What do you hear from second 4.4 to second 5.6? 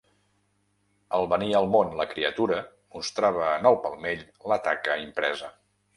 la taca impresa.